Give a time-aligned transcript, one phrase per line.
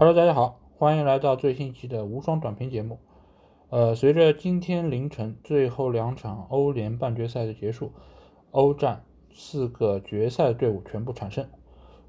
[0.00, 3.00] Hello，大家好，欢迎来到最新一期的无双短评节目。
[3.68, 7.90] 呃，随着今天凌晨最后两场欧联半决赛的结束，
[8.52, 11.48] 欧战四个决赛队伍全部产生。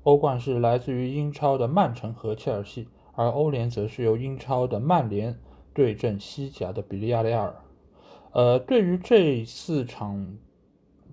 [0.04, 5.40] 欧冠是来自于英超的曼城和切尔西，而欧联则是由英超的曼联
[5.74, 7.56] 对阵西甲的比利亚雷亚尔。
[8.34, 10.38] 呃，对于这四场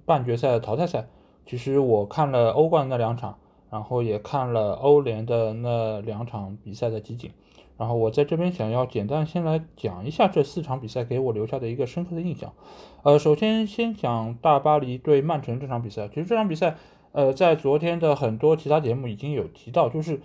[0.04, 1.08] 半决赛的淘汰赛，
[1.46, 3.38] 其实我看了欧冠那两场。
[3.76, 7.30] 然后也看了欧联的那两场比赛的集锦，
[7.76, 12.54] 然后我在这边想要简单先来讲一下这四场比赛给我留下的一个深刻的印象。
[13.02, 16.78] 呃，首先先讲大巴黎对曼城这场比赛，其实这场比赛，
[17.12, 20.22] 呃，在昨天的很多其他节目已经有提到，就是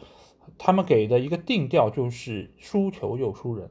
[0.58, 3.70] 他们给的一个定调就是输球又输人，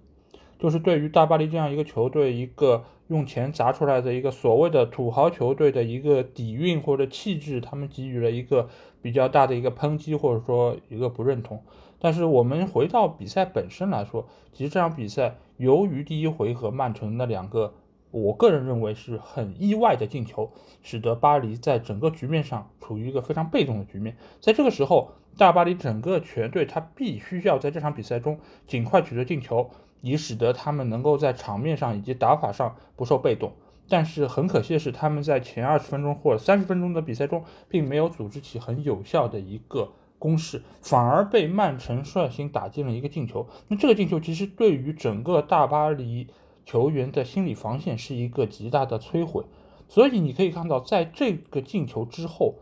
[0.59, 8.69] 就是对于大巴黎这样一个球队，一个用钱砸出来的一个所谓的土豪球队的一个底蕴或者气质，他们给予了一个。
[9.03, 11.65] 比较大的一个抨击，或者说一个不认同。
[11.99, 17.73] 但是我们回到比赛本身来说，其实这场比赛由于第一回合曼城那两个，
[18.11, 20.53] 我个人认为是很意外的进球，
[20.83, 24.15] 使得巴黎在整个局面上处于一个非常被动的局面。
[24.39, 29.71] 在这个时候，大巴黎整个全队他必须要在这场比赛中尽快取得进球，
[30.01, 33.53] 以使得他们能够在场面上以及打法上不受被动。
[33.89, 43.49] 但是很可惜的是，他们在前二十分钟或者三十分钟的比赛中，并没有组织起很有效的一个攻势，反而被曼城率先打进了一个进球。
[43.67, 46.29] 那这个进球其实对于整个大巴黎
[46.65, 49.45] 球员的心理防线是一个极大的摧毁。
[49.89, 52.55] 所以你可以看到，在这个进球之后，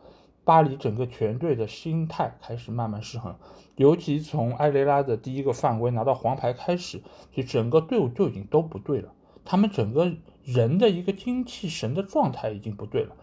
[0.48, 3.36] 巴黎整个全队的心态开始慢慢失衡，
[3.76, 9.12] 尤其从埃雷拉的第一个犯规拿到黄牌开始，就整个队伍就已经都不对了。
[9.44, 10.14] 他们整个。
[10.44, 13.14] 人的一个精气神的状态已经不对了，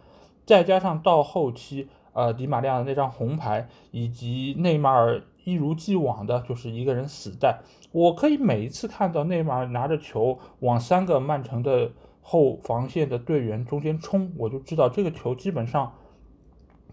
[0.46, 15.94] 再加上到后期，呃，迪马利亚的那张红牌，以及内马尔一如既往的就是一个人死带，我可以每一次看到内马尔拿着球往三个曼城的后防线的队员中间冲，我就知道这个球基本上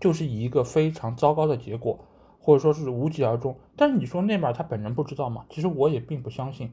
[0.02, 1.98] 就是以一个非常糟糕的结果，
[2.38, 3.56] 或者说是无疾而终。
[3.74, 5.46] 但是你说内马尔他本人不知道吗？
[5.48, 6.70] 其实我也并不相信，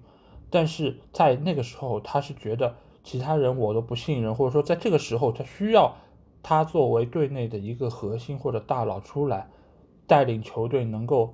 [0.50, 2.76] 但是在那个时候他是觉得。
[3.02, 5.96] 其他人我都不信任，或者说在这个时候他需要
[6.44, 9.50] 他作为队内的一个核心或者大佬出来
[10.06, 11.34] 带领球队能够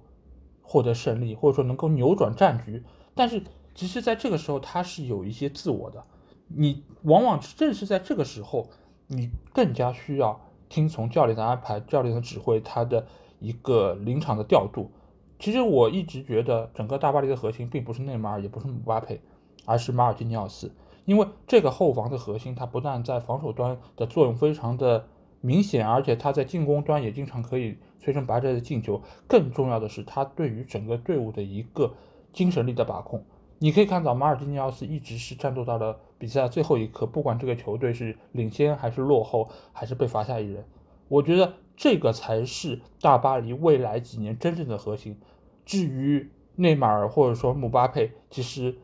[0.61, 2.83] 获得胜利，或者说能够扭转战局。
[3.15, 3.41] 但是
[3.73, 6.05] 其实在这个时候他是有一些自我的，
[6.47, 8.69] 你往往正是在这个时候，
[9.07, 10.39] 你更加需要
[10.69, 13.05] 听从教练的安排、教练的指挥、他的
[13.39, 14.91] 一个临场的调度。
[15.37, 19.19] 其实我一直觉得整个大巴黎的核心并不是内马尔，也不是姆巴佩，
[19.65, 20.71] 而是马尔基尼奥斯。
[21.03, 25.05] 因为这个后防的核心，他不但在防守端的作用非常的
[25.41, 29.01] 明显，而且他在进攻端也经常可以催生拔寨的进球。
[29.27, 31.93] 更重要的是，他对于整个队伍的一个
[32.33, 33.23] 精神力的把控。
[33.59, 40.65] 你可以看到，马尔基尼奥斯一直是战斗到了比赛最后一刻，不管这个球队是领先还是落后，还是被罚下一人。
[41.07, 45.19] 我觉得这个才是大巴黎未来几年真正的核心。
[45.65, 48.75] 至于内马尔或者说姆巴佩，其实。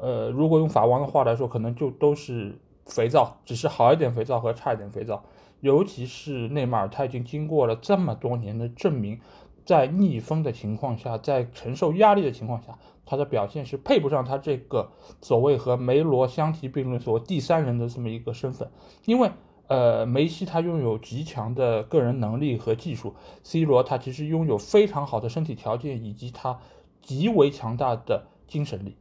[0.00, 2.56] 呃，如果用法王的话来说，可能就都是
[2.86, 5.24] 肥皂，只是好一点肥皂和差一点肥皂。
[5.58, 9.18] 尤其是内马尔，他已经经过了这么多年的证明，
[9.64, 12.78] 在逆风的情况下，在承受压力的情况下，
[13.08, 14.90] 他的表现是配不上他这个
[15.22, 18.70] 所谓和梅罗相提并论、所谓第三人的这么一个身份。
[19.06, 19.30] 因为，
[19.66, 26.58] 呃，梅西他拥有极强的个人能力和技术，C 罗他其实拥有非常好的身体条件以及他
[27.00, 28.96] 极为强大的精神力。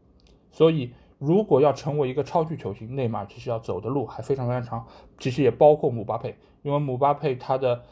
[0.51, 4.87] 所以，如果要成为一个超巨球星，内马尔其实要走的路还非常非常长。
[5.19, 7.83] 其实也包括姆巴佩，因为姆巴佩他的，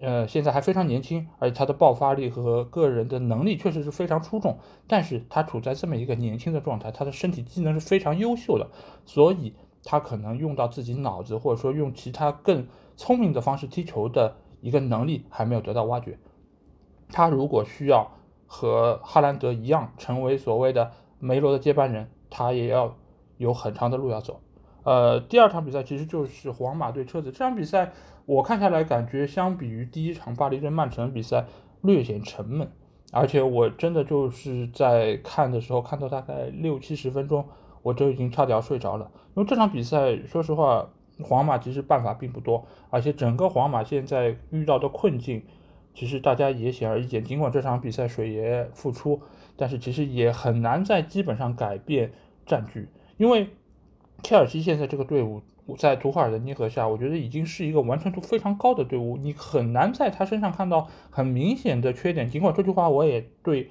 [0.00, 4.58] 呃，现在还非常年轻，而且他的爆发力和个人的能力确实是非常出众。
[4.86, 8.68] 但是他处在这么一个年轻的状态，他的身体机能是非常优秀的，
[9.04, 16.18] 所以他可能用到自己脑子，或者说用其他更聪明的方式踢球的一个能力还没有得到挖掘。
[17.08, 18.10] 他如果需要
[18.46, 20.92] 和哈兰德一样，成为所谓的。
[21.18, 22.94] 梅罗的接班人，他也要
[23.38, 24.42] 有很长的路要走。
[24.82, 27.32] 呃，第二场比赛其实就是皇马对车子。
[27.32, 27.90] 这场比赛
[28.26, 31.46] 我看下来，感觉相比于第一场巴黎对曼城比赛
[31.82, 32.68] 略显沉闷，
[33.12, 37.46] 而且我真的就是在看的时候，看到大概六七十分钟，
[37.82, 39.10] 我就已经差点要睡着了。
[39.34, 40.90] 因为这场比赛，说实话，
[41.22, 45.42] 皇马其实办法并不多，而且整个皇马现在遇到的困境。
[45.94, 49.18] 其实大家也显而易见，尽管这场比赛水爷复出，
[49.56, 52.12] 但是其实也很难在基本上改变
[52.44, 52.86] 战局，
[53.16, 53.48] 因为
[54.22, 55.40] 切尔西现在这个队伍
[55.74, 62.28] 在图赫尔的捏合下，我觉得已经是一个完成度非常高的队伍，你很难在他身上看到很明显的缺点。
[62.28, 63.70] 尽管这句话我也对，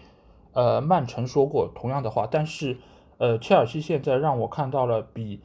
[0.53, 2.77] 呃，曼城说过同样的话，但是，
[3.17, 5.39] 呃，切尔西现在让我看到了比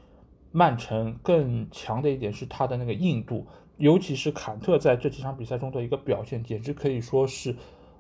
[0.51, 7.55] 曼城更强的一点是他的那个硬度，尤其是坎特在这几场比赛中的一个表现，简直可以说是，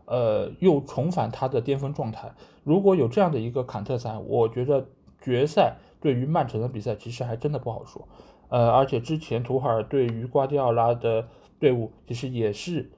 [0.06, 2.32] 呃，又重返他的巅峰状态。
[2.64, 4.84] 如果有这样的一个坎特在，我觉得
[5.20, 8.08] 决赛对于曼城的比赛其实还真的不好说。
[8.50, 11.26] 呃，而且之前图赫尔对于瓜迪奥拉的
[11.58, 12.90] 队伍其实也是，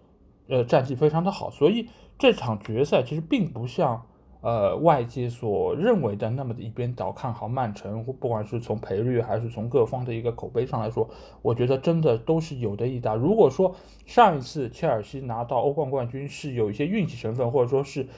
[0.49, 1.89] 呃，战绩非常的好，所以
[2.19, 4.03] 这场决赛其实并不像
[4.41, 11.09] 呃外界所认为的那么的一边倒看好曼城，不管是从赔率还是从各方的一个口碑上来说，
[11.43, 13.15] 我觉得真的都是有的一打。
[13.15, 13.77] 如果说
[14.07, 18.09] 上一次切尔西拿到欧冠冠军是有一些运气成分，或者说是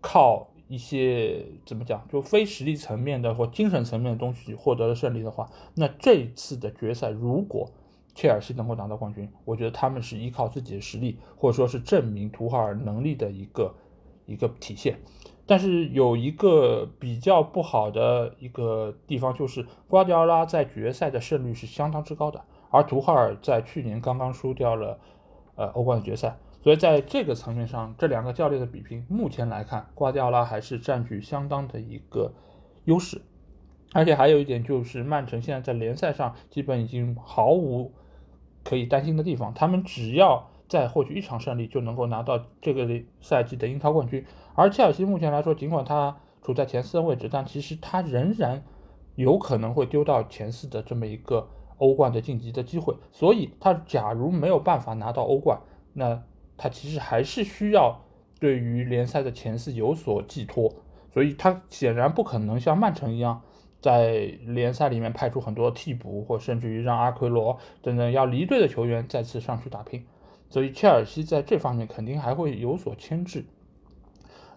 [0.00, 0.48] 靠。
[0.68, 7.70] 一些怎么讲，就非实力层面的或精神层面的东西获得了胜利的话，那这次的决赛，如果
[8.14, 13.74] 切尔西能够拿到冠军，我觉得他们是依靠自己的实力，或者说是证明图赫尔能力的一个
[14.24, 14.98] 一个体现。
[15.46, 24.98] 但是有一个比较不好的一个地方，就是瓜迪奥拉在决赛的胜率是相当之高的，而图赫尔在去年刚刚输掉了
[25.56, 26.38] 呃欧冠的决赛。
[26.64, 32.32] 所以在这个层面上，这两个教练的比拼，目前来看，瓜迪奥拉还是占据相当的一个
[32.84, 33.20] 优势。
[33.92, 37.92] 而且还有一点就是，曼城现在在联赛上基本已经毫无
[38.64, 42.88] 可以担心的地方，他们只要再获取一场胜利，就能够拿到这个
[43.20, 44.24] 赛季的英超冠军。
[44.54, 48.64] 而切尔西目前来说，尽管他处在前四的位置，但其实他仍然
[49.16, 51.46] 有可能会丢到前四的这么一个
[51.76, 52.96] 欧冠的晋级的机会。
[53.12, 55.60] 所以，他假如没有办法拿到欧冠，
[55.92, 56.22] 那
[56.56, 58.00] 他其实还是需要
[58.40, 60.72] 对于联赛的前四有所寄托，
[61.12, 63.42] 所以他显然不可能像曼城一样，
[63.80, 64.16] 在
[64.46, 70.06] 联赛里面派出很多替补，或甚至于让阿奎罗等等要离队的球员再次上去打拼。
[70.50, 73.44] 所以切尔西在这方面肯定还会有所牵制。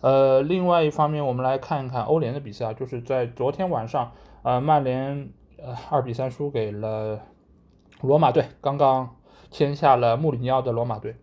[0.02, 4.12] 呃，另外一方面，我们来看一看欧联的比赛啊，就是在昨天晚上，
[4.44, 7.20] 呃，曼联呃二比三输给了
[8.02, 9.16] 罗马队，刚刚
[9.50, 11.16] 签下了穆里尼奥的罗马队。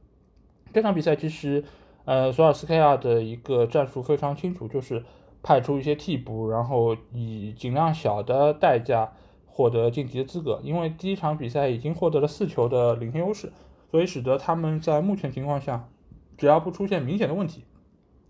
[0.75, 1.62] 这场比赛其实，
[2.05, 5.05] 呃，索尔斯克亚的一个战术非常清楚，就是
[5.41, 9.12] 派出一些替补，然后以尽量小的代价
[9.47, 10.61] 获得晋级的资格。
[10.65, 13.53] 因为第一场比赛已经获得了四球的领先优势，
[13.88, 15.88] 所以使得他们在目前情况下，
[16.37, 17.62] 只要不出现明显的问题，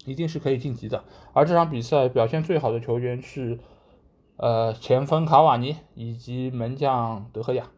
[0.05, 1.03] 一定是可以晋级的。
[1.33, 3.59] 而这场比赛表现最好的球员是，
[4.37, 7.71] 呃，前锋卡瓦尼以及门将德赫亚。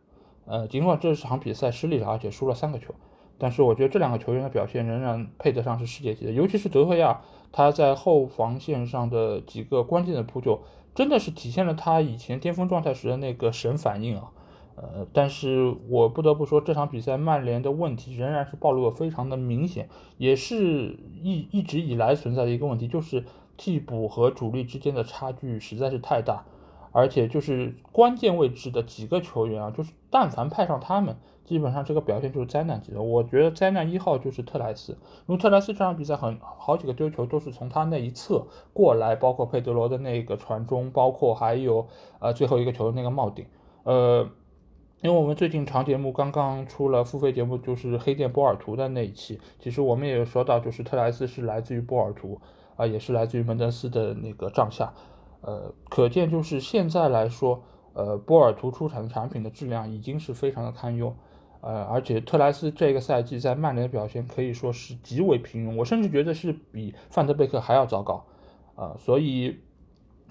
[0.45, 2.93] 呃，尽管这场比赛失利了，而且输了三个球。
[3.38, 7.21] 但是我觉得这两个球员的表现仍然配得上是世界级的，尤其是德赫亚，
[7.53, 10.61] 他在后防线上的几个关键的扑救，
[10.94, 14.33] 真的是体现了他以前巅峰状态时的那个神反应啊。
[14.77, 23.25] 呃，但是我不得不说，这场比赛曼联的问题仍然是暴露的非常的明显，也是一一直以来存在的一个问题，就是
[23.56, 26.44] 替补和主力之间的差距实在是太大，
[26.93, 31.17] 而且就是关键位置的几个球员啊，就是但凡派上他们。
[31.46, 34.93] 基本上这个表现就是灾难级的，我觉得灾难一号就是特莱斯，
[35.26, 41.87] 因为特莱斯这场比赛很好几个丢球都是从他那一侧过来，包括佩德罗的那个传中，包括还有
[42.19, 43.46] 呃最后一个球的那个帽顶，
[43.84, 44.28] 呃，
[45.02, 52.40] 因为我们最近长节目刚刚出了付费节目，就是黑店波尔图的那一期，其实我们也有说到，就是特莱斯是来自于波尔图
[52.75, 54.93] 啊，也是来自于门德斯的那个帐下，
[55.43, 57.62] 呃，可见就是现在来说，
[57.93, 61.15] 呃，波尔图出产的产品的质量已经是非常的堪忧。
[61.60, 68.25] 呃，而且特莱斯这个赛季在曼联的表现可以说是极为平庸，我甚至觉得是比范德贝克还要糟糕，
[68.77, 69.58] 啊，所以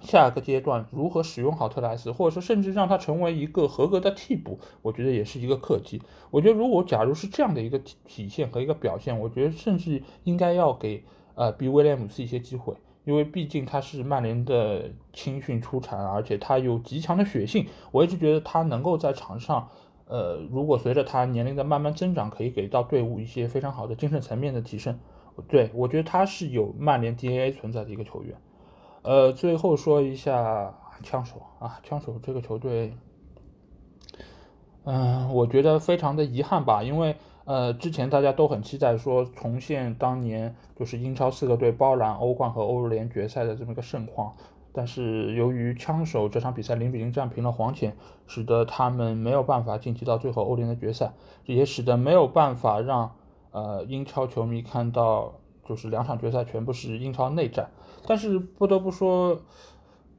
[0.01, 6.01] 下一个阶段如何使用好特莱斯，或者说甚至让他成为一个合格的替补，我觉得也是一个课题。
[6.31, 11.03] 我觉得如果假如是这样的一个体体现和一个表现，我觉得甚至应该要给
[11.33, 19.67] 呃比威廉姆斯一些机会，因为毕竟他是曼联的青训出产，而且他有极强的血性，我一直觉得他能够在场上。
[20.07, 24.99] 呃，如果随着他年龄的慢慢增长，可以给到队伍一些非常好的精神层面的提升。
[25.47, 28.37] 对我觉得他是有曼联 DNA 存在的一个球员。
[29.01, 32.95] 呃，最后说一下枪手啊，枪手这个球队，
[34.83, 44.35] 嗯，我觉得非常的遗憾吧，因为呃，之前大家都很期待说重现当年就是英超四个队包揽欧冠和欧联决赛的这么一个盛况。
[44.75, 47.95] 但是由于枪手这场比赛零比零战平了黄潜，
[48.27, 51.13] 使得他们没有办法晋级到最后欧联的决赛，
[51.45, 53.15] 也使得没有办法让
[53.51, 57.71] 呃英超球迷看到就是两场决赛全部是英超内战。
[58.05, 59.39] 但是不得不说，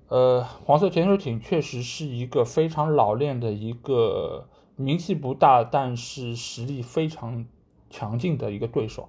[0.08, 7.44] 呃，黄色潜水艇确实是一个非常老练的一个名气不大，但是实力非常
[7.90, 9.08] 强劲的一个对手。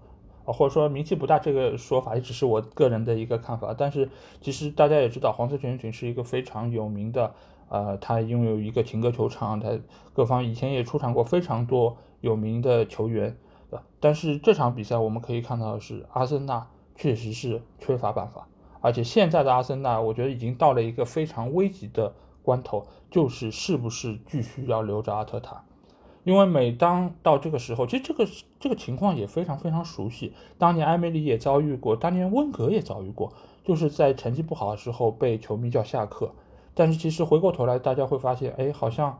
[0.53, 3.73] 或者说名气不大，这个说法也只是我个人的一个看法。
[3.77, 4.09] 但是
[4.41, 7.33] 其实大家也知道，黄色全球艇是一个非常有名的，
[7.69, 9.77] 呃，他拥有一个情歌球场，他
[10.13, 13.35] 各方以前也出场过非常多有名的球员，
[13.69, 13.83] 对吧？
[13.99, 18.47] 但是这场比赛我们可以看到的是，阿森纳确实是缺乏办法，
[18.81, 25.63] 而且现在的阿森纳，我觉得已经到了一个非常危急的关头，就是是不是继续要留着阿特塔。
[26.27, 28.27] 因为每当到这个时候，其实这个
[28.59, 30.33] 这个情况也非常非常熟悉。
[30.57, 33.31] 当年埃梅里也遭遇过，当年温格也遭遇过，
[33.63, 36.29] 就是在成绩不好的时候被球迷叫下课。
[36.73, 39.17] 但是其实回过头来，大家会发现，哎，好像，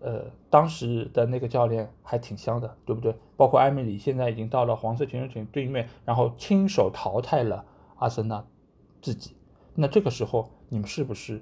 [0.00, 3.14] 呃，当时的那个教练还挺香的，对不对？
[3.36, 7.64] 包括埃梅里现在已经到了黄色潜水艇对面，然后亲手淘汰了
[7.98, 8.44] 阿森纳
[9.00, 9.36] 自己。
[9.76, 11.40] 那这个时候，你们是不是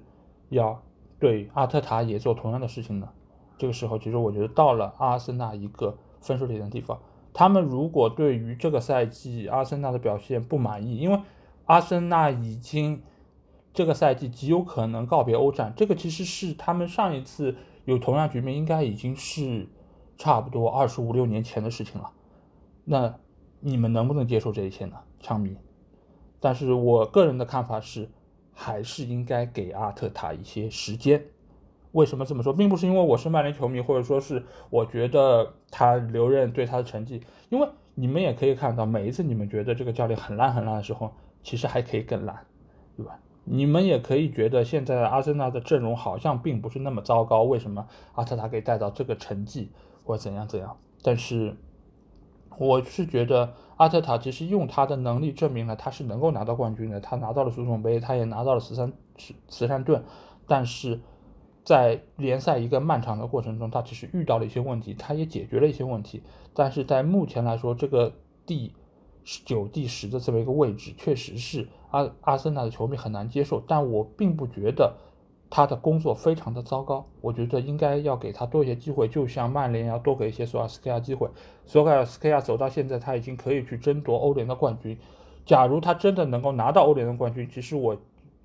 [0.51, 0.83] 要
[1.19, 3.09] 对阿特塔也做同样的事情呢？
[3.57, 6.99] 这个时候，其实我觉得到了阿森纳一个分水岭的地方。
[7.33, 11.21] 他们如果对于这个赛季阿森纳的表现不满意，因为
[11.65, 13.03] 阿森纳已经
[13.73, 19.69] 这个赛季极有可能告别欧战，这个其实是他们上一次有同样局面，应该已经是
[20.17, 22.13] 差不多二十五六年前的事情了。
[22.85, 23.17] 那
[23.61, 25.57] 你们能不能接受这一切呢，枪迷？
[26.39, 28.09] 但是我个人的看法是，
[28.53, 31.25] 还是应该给阿特塔一些时间。
[31.95, 41.13] 为什么这么说，并不是因为我是曼联球迷，或者说是我觉得他留任对他的成绩，因为你们也可以看到，每一次你们觉得这个教练很烂很烂的时候，
[41.45, 42.37] 其实还可以更烂，
[42.97, 43.17] 对吧？
[43.45, 49.71] 你们也可以觉得现在阿森纳的阵容好像并不是那么糟糕，为什么阿特塔可以带到这个成绩
[50.03, 50.77] 或怎样怎样？
[51.01, 51.57] 但是
[52.59, 58.93] 我是觉得阿特塔其实用他的能力证明了他是能够拿到冠军的，他拿到了足总杯，他也拿到了慈善
[59.47, 60.03] 慈善盾，
[60.49, 60.99] 但是。
[61.65, 66.23] 在联赛一个漫长的过程中，他其实遇到了一些问题，他也解决了一些问题。
[66.53, 68.13] 但是在目前来说，这个
[68.45, 68.73] 第
[69.47, 73.63] 九、第十的这么一个位置，确实是阿阿森纳的球迷很难接受。
[73.67, 74.95] 但我并不觉得
[75.49, 81.27] 他的工作非常的糟糕，我觉得应该要给他多一些机会，就像曼联要多给一些索尔斯克亚机会。
[81.65, 84.99] 索尔斯克亚走到现在，他已经可以去争夺欧联的冠军。
[85.47, 87.97] 假如他真的能够拿到欧联的冠军，其实我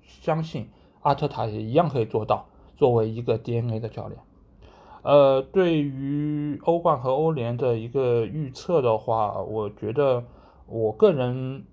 [0.02, 0.70] 相信
[1.02, 2.46] 阿特塔也一样可以做到。
[2.80, 4.18] 作为一个 DNA 的教练，
[5.02, 10.24] 呃，对于欧冠和欧联的一个预测的话，我觉得
[10.64, 11.66] 我个人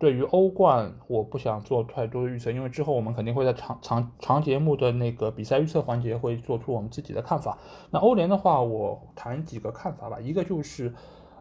[0.00, 7.56] 对于欧冠我不想做太多的预测，因为之后我们肯定会在长长长节目的那个比赛预测环节会做出我们自己的看法。
[7.92, 10.92] 那欧联的话，我谈几个看法吧，一个就是。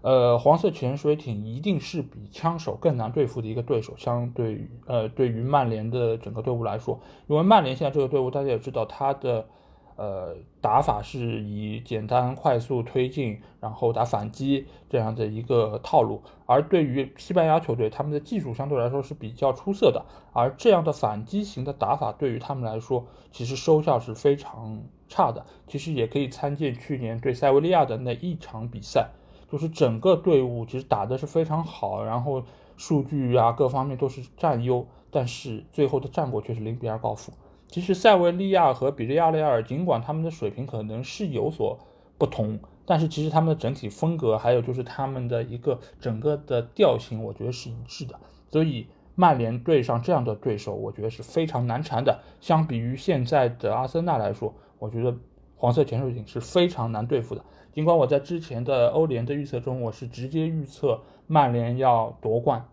[0.06, 9.48] 呃，黄色潜水艇一定是比枪手更难对付的一个对手，相对于呃，对于曼联的整个队伍来说，因为曼联现在这个队伍大家也知道，他的
[9.96, 25.44] 呃打法是以简单快速推进，然后打反击这样的一个套路，而对于西班牙球队，他们的技术相对来说是比较出色的，而这样的反击型的打法对于他们来说，其实收效是非常差的。
[25.66, 29.10] 其实也可以参见去年对塞维利亚的那一场比赛。
[29.52, 32.44] 就是整个队伍其实打的是非常好，然后
[32.78, 37.32] 数据啊各方面都是占优，但是最后的战果却是零比二告负。
[37.68, 41.78] 其实塞维利亚和比利亚雷尔尽管他们的水平可能是有所
[42.18, 48.20] 不同，但是其实他们的整体风格还有就是他们的一个整个的调性，我觉得是一致的。
[48.52, 52.20] 所以曼联对上这样的对手，我觉得是非常难缠的。
[52.40, 55.16] 相比于现在的阿森纳来说，我觉得
[55.56, 57.44] 黄色潜水艇是非常难对付的。
[57.76, 62.70] 尽管我在之前的欧联的预测中，我是直接预测曼联要夺冠，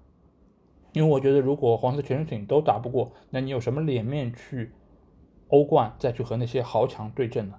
[0.93, 4.71] 因为我觉得如果黄色潜水艇都打不过，那你有什么脸面去
[5.49, 7.57] 欧冠再去和那些豪强对阵呢？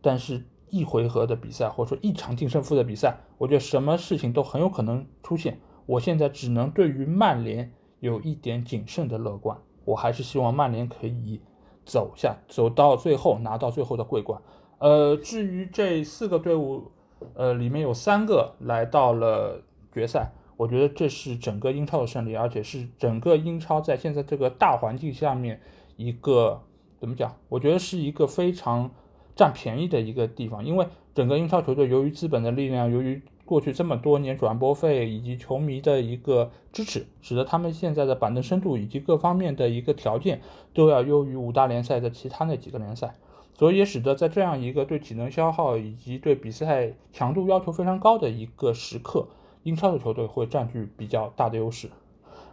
[0.00, 5.58] 但是，一回合的比赛或者说一场定胜负的比赛，我觉得什么事情都很有可能出现。
[5.86, 11.40] 我现在只能对于曼联有一点谨慎的乐观，我还是希望曼联可以
[11.84, 14.40] 走下走到最后，拿到最后的桂冠。
[14.84, 16.92] 呃，至于这四个队伍，
[17.32, 25.58] 呃，里面有三个来到了决赛，我觉得这是整个英超的胜利，而且是整个英超在现在这个大环境下面
[25.96, 26.60] 一个
[27.00, 27.34] 怎么讲？
[27.48, 28.90] 我觉得是一个非常
[29.34, 40.42] 占便宜的一个地方，因为整个英超球队由于资本的力量，由于过去这么多年转播费以及球迷的一个支持，使得他们现在的板凳深度以及各方面的一个条件
[40.74, 43.14] 都要优于五大联赛的其他那几个联赛。
[43.54, 49.26] 所以也使得在这样一个对体能消耗以及对比赛强度要求非常高的一个时刻，
[49.62, 51.88] 英超的球队会占据比较大的优势。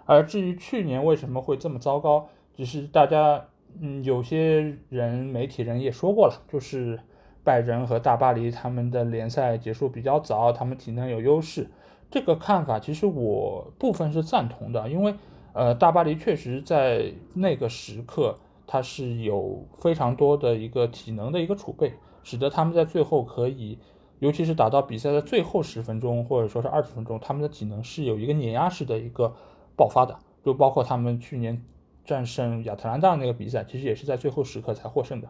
[0.05, 3.45] 而至于去年为什么会这么糟糕，只是大家
[3.79, 6.99] 嗯有些人媒体人也说过了，就是
[7.43, 11.67] 拜仁和大巴黎他们的联赛结束比较早，他们体能有优势。
[12.09, 15.15] 这个看法其实我部分是赞同的，因为
[15.53, 18.37] 呃，大巴黎确实在那个时刻，
[18.71, 21.91] 他是有非常多的一个体能的一个储备，
[22.23, 23.77] 使得他们在最后可以，
[24.19, 29.35] 尤其是打到比赛的最后十分钟或者说是二十分钟，他们的体能是有一个碾压式的一个
[29.75, 31.61] 爆发的，就包括他们去年
[32.05, 35.27] 战胜亚特兰大那个比赛，其实也是在最后时刻才获胜的，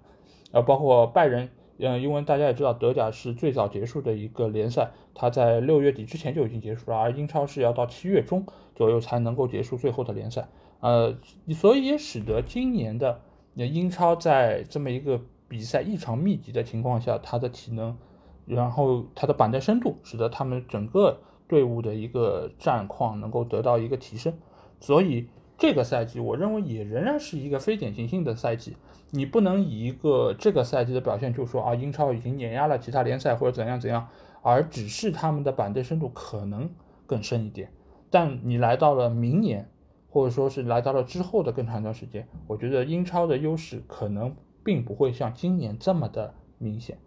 [0.51, 1.50] 呃，包括拜仁。
[1.83, 8.45] 嗯，因为大家也知道，德甲是最早结束的一个联赛，它在六月底之前就已经结束了，而英超是要到七月中
[8.75, 10.48] 左右才能够结束最后的联赛。
[10.81, 11.17] 呃，
[11.55, 13.21] 所以也使得今年的
[13.53, 17.98] 那英超在这么一个比赛异常密集的情况下，它的体能，
[18.46, 24.34] 然后它的板凳深度，使得他们整个队伍的一个战况能够得到一个提升。
[24.79, 25.27] 所以
[25.58, 28.77] 这个赛季，我认为也仍然是一个非典型性的赛季。
[29.12, 34.08] 你不能以一个这个赛季的表现就说啊，英超已经碾压了其他联赛或者怎样怎样，
[34.41, 36.70] 而只是他们的板凳深度可能
[37.05, 37.70] 更深一点。
[38.10, 39.70] 但你来到了明年，
[40.12, 47.00] 或者说是来到了之后的更长一段时间，我觉得英超的优势可能并不会像今年这么的明显。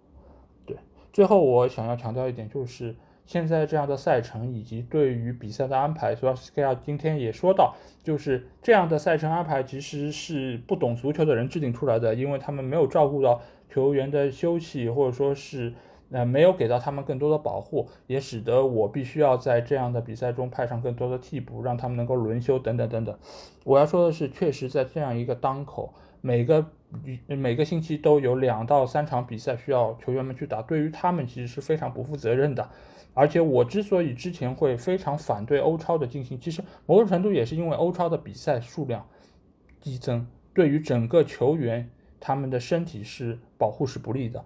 [0.67, 0.77] 对，
[1.13, 2.97] 最后我想要强调一点就是。
[3.27, 15.73] 现在这样的赛程以及对于比赛的安排，主要是 K 亚今天也说到，就是这样的赛程安排其实是不懂足球的人制定出来的，因为他们没有照顾到球员的休息，或者说是
[16.15, 23.19] 呃没有给到他们更多的保护，也使得我必须要在这样的比赛中派上更多的替补，让他们能够轮休等等等等。
[23.65, 26.65] 我要说的是，确实在这样一个当口，每个
[27.27, 32.71] 每个星期都有两到三场比赛需要球员们去打，对于他们其实是非常不负责任的。
[33.13, 39.05] 而且我之所以之前会非常反对欧超的进行，其实某种程度也是因为欧超的比赛数量
[39.81, 41.91] 激增，对于整个球员
[42.21, 44.45] 他们的身体是保护是不利的。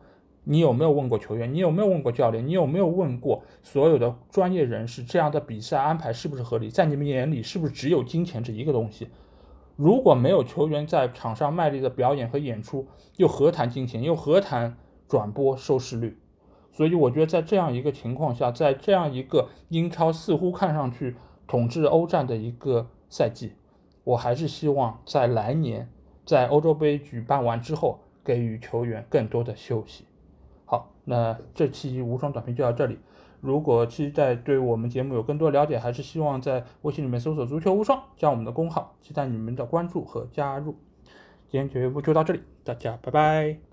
[0.51, 1.53] 你有没有问过球员？
[1.53, 2.47] 你有没有问过教练？
[2.47, 5.05] 你有没有问过所有的专业人士？
[5.05, 6.71] 这样的比赛安排是不是合理？
[6.71, 9.09] 在你们眼里是不是只有金钱这一个东西？
[9.77, 12.87] 如果没有球员在场上卖力的表演和演出，
[13.19, 14.03] 又何谈金钱？
[14.03, 16.17] 又何谈转播收视率？
[16.73, 21.15] 所以我觉得，在这样一个情况下，在这样一个英超似乎看上去
[21.47, 23.53] 统治欧战的一个赛季，
[24.03, 25.91] 我还是希望在来年，
[26.25, 30.07] 在欧洲杯举办完之后，给予球员更多的休息。
[31.09, 32.99] 那这期无双短评就到这里。
[33.41, 40.75] 如果期待对我们节目有更多了解，还是希望在微信里面搜索“足球无双”，加我们的公号，期待你们的关注和加入。
[41.49, 43.68] 今天节目就到这里，大家拜拜。